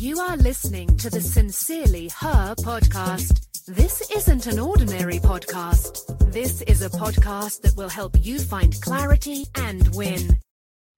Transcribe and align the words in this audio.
You 0.00 0.18
are 0.18 0.38
listening 0.38 0.96
to 0.96 1.10
the 1.10 1.20
Sincerely 1.20 2.08
Her 2.20 2.54
podcast. 2.54 3.66
This 3.66 4.10
isn't 4.10 4.46
an 4.46 4.58
ordinary 4.58 5.18
podcast. 5.18 6.32
This 6.32 6.62
is 6.62 6.80
a 6.80 6.88
podcast 6.88 7.60
that 7.60 7.76
will 7.76 7.90
help 7.90 8.16
you 8.18 8.38
find 8.38 8.80
clarity 8.80 9.44
and 9.56 9.94
win. 9.94 10.38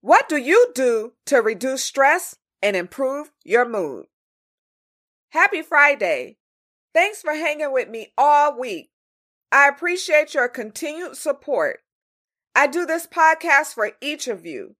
What 0.02 0.28
do 0.28 0.36
you 0.36 0.70
do 0.76 1.14
to 1.26 1.38
reduce 1.38 1.82
stress 1.82 2.36
and 2.62 2.76
improve 2.76 3.32
your 3.44 3.68
mood? 3.68 4.06
Happy 5.30 5.62
Friday. 5.62 6.36
Thanks 6.94 7.22
for 7.22 7.32
hanging 7.32 7.72
with 7.72 7.88
me 7.88 8.12
all 8.16 8.56
week. 8.56 8.90
I 9.50 9.66
appreciate 9.66 10.32
your 10.32 10.48
continued 10.48 11.16
support. 11.16 11.80
I 12.54 12.68
do 12.68 12.86
this 12.86 13.08
podcast 13.08 13.74
for 13.74 13.90
each 14.00 14.28
of 14.28 14.46
you. 14.46 14.76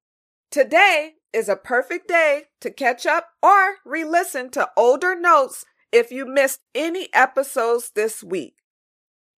Today 0.53 1.15
is 1.33 1.49
a 1.49 1.57
perfect 1.57 2.09
day 2.09 2.45
to 2.61 2.71
catch 2.71 3.07
up 3.07 3.29
or 3.43 3.77
re 3.85 4.05
listen 4.05 4.51
to 4.51 4.69
older 4.77 5.19
notes 5.19 5.65
if 5.91 6.11
you 6.11 6.27
missed 6.27 6.61
any 6.75 7.09
episodes 7.13 7.93
this 7.95 8.23
week. 8.23 8.57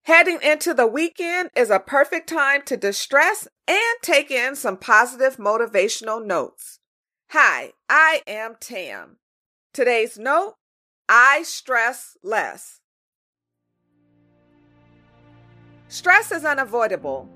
Heading 0.03 0.39
into 0.43 0.73
the 0.73 0.87
weekend 0.87 1.49
is 1.55 1.69
a 1.69 1.79
perfect 1.79 2.29
time 2.29 2.61
to 2.65 2.77
distress 2.77 3.47
and 3.67 3.97
take 4.03 4.29
in 4.29 4.55
some 4.55 4.77
positive 4.77 5.37
motivational 5.37 6.23
notes. 6.23 6.79
Hi, 7.29 7.73
I 7.89 8.21
am 8.27 8.55
Tam. 8.59 9.17
Today's 9.73 10.17
note 10.17 10.55
I 11.09 11.43
stress 11.43 12.17
less. 12.23 12.81
Stress 15.87 16.31
is 16.31 16.45
unavoidable 16.45 17.29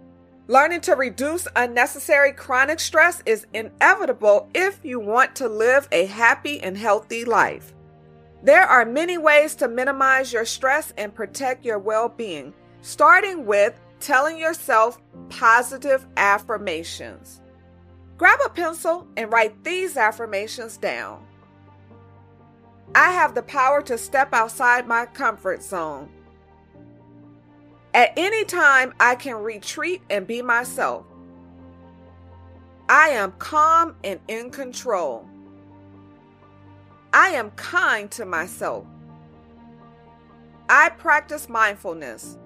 Learning 0.49 0.81
to 0.81 0.95
reduce 0.95 1.47
unnecessary 1.55 2.31
chronic 2.31 2.79
stress 2.79 3.21
is 3.27 3.45
inevitable 3.53 4.49
if 4.55 4.79
you 4.81 4.99
want 4.99 5.35
to 5.35 5.47
live 5.47 5.87
a 5.91 6.07
happy 6.07 6.59
and 6.59 6.75
healthy 6.75 7.23
life. 7.23 7.75
There 8.41 8.63
are 8.63 8.83
many 8.83 9.19
ways 9.19 9.53
to 9.57 9.67
minimize 9.67 10.33
your 10.33 10.45
stress 10.45 10.91
and 10.97 11.13
protect 11.13 11.63
your 11.65 11.77
well 11.77 12.09
being, 12.09 12.55
starting 12.81 13.45
with 13.45 13.79
telling 13.99 14.39
yourself 14.39 14.99
positive 15.29 16.07
affirmations. 16.17 17.41
Grab 18.17 18.39
a 18.43 18.49
pencil 18.49 19.07
and 19.17 19.31
write 19.31 19.63
these 19.63 19.97
affirmations 19.97 20.77
down. 20.77 21.27
I 22.95 23.11
have 23.11 23.35
the 23.35 23.43
power 23.43 23.83
to 23.83 23.99
step 23.99 24.33
outside 24.33 24.87
my 24.87 25.05
comfort 25.05 25.61
zone. 25.61 26.09
At 27.93 28.13
any 28.17 28.45
time, 28.45 28.93
I 28.99 29.15
can 29.15 29.35
retreat 29.35 30.01
and 30.09 30.27
be 30.27 30.41
myself. 30.41 31.05
I 32.87 33.09
am 33.09 33.33
calm 33.33 33.95
and 34.03 34.19
in 34.27 34.51
control. 34.51 35.27
I 37.13 37.29
am 37.29 37.51
kind 37.51 38.09
to 38.11 38.25
myself. 38.25 38.85
I 40.69 40.89
practice 40.89 41.49
mindfulness. 41.49 42.37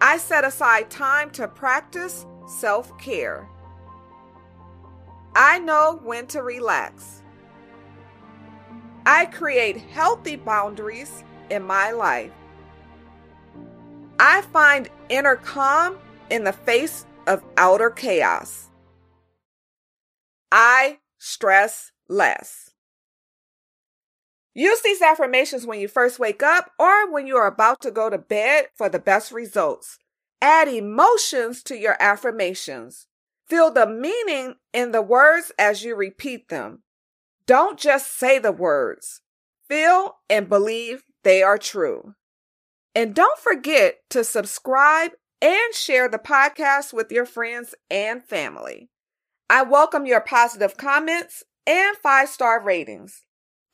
I 0.00 0.18
set 0.18 0.44
aside 0.44 0.90
time 0.90 1.30
to 1.30 1.48
practice 1.48 2.26
self 2.46 2.96
care. 2.98 3.48
I 5.34 5.58
know 5.58 6.00
when 6.02 6.26
to 6.28 6.42
relax. 6.42 7.22
I 9.06 9.26
create 9.26 9.78
healthy 9.78 10.36
boundaries 10.36 11.24
in 11.50 11.62
my 11.62 11.92
life. 11.92 12.32
I 14.24 14.42
find 14.52 14.88
inner 15.08 15.34
calm 15.34 15.98
in 16.30 16.44
the 16.44 16.52
face 16.52 17.06
of 17.26 17.42
outer 17.56 17.90
chaos. 17.90 18.70
I 20.52 21.00
stress 21.18 21.90
less. 22.08 22.70
Use 24.54 24.80
these 24.82 25.02
affirmations 25.02 25.66
when 25.66 25.80
you 25.80 25.88
first 25.88 26.20
wake 26.20 26.40
up 26.40 26.70
or 26.78 27.10
when 27.10 27.26
you 27.26 27.36
are 27.36 27.48
about 27.48 27.80
to 27.80 27.90
go 27.90 28.08
to 28.10 28.16
bed 28.16 28.66
for 28.76 28.88
the 28.88 29.00
best 29.00 29.32
results. 29.32 29.98
Add 30.40 30.68
emotions 30.68 31.60
to 31.64 31.76
your 31.76 31.96
affirmations. 31.98 33.08
Feel 33.48 33.72
the 33.72 33.88
meaning 33.88 34.54
in 34.72 34.92
the 34.92 35.02
words 35.02 35.50
as 35.58 35.82
you 35.82 35.96
repeat 35.96 36.48
them. 36.48 36.84
Don't 37.44 37.76
just 37.76 38.16
say 38.16 38.38
the 38.38 38.52
words. 38.52 39.20
Feel 39.68 40.18
and 40.30 40.48
believe 40.48 41.02
they 41.24 41.42
are 41.42 41.58
true. 41.58 42.14
And 42.94 43.14
don't 43.14 43.38
forget 43.38 43.96
to 44.10 44.24
subscribe 44.24 45.12
and 45.40 45.74
share 45.74 46.08
the 46.08 46.18
podcast 46.18 46.92
with 46.92 47.10
your 47.10 47.24
friends 47.24 47.74
and 47.90 48.22
family. 48.22 48.90
I 49.48 49.62
welcome 49.62 50.06
your 50.06 50.20
positive 50.20 50.76
comments 50.76 51.42
and 51.66 51.96
five 51.96 52.28
star 52.28 52.62
ratings. 52.62 53.24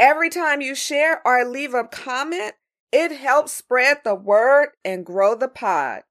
Every 0.01 0.31
time 0.31 0.61
you 0.61 0.75
share 0.75 1.21
or 1.27 1.45
leave 1.45 1.75
a 1.75 1.85
comment, 1.85 2.55
it 2.93 3.13
helps 3.13 3.53
spread 3.53 3.99
the 4.05 4.15
word 4.15 4.71
and 4.85 5.05
grow 5.05 5.35
the 5.35 5.49
pod. 5.49 6.03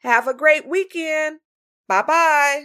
Have 0.00 0.26
a 0.26 0.34
great 0.34 0.68
weekend. 0.68 1.40
Bye 1.88 2.02
bye. 2.02 2.64